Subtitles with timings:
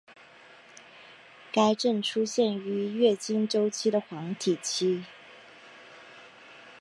[1.51, 5.05] 该症出现于月经周期的黄体期。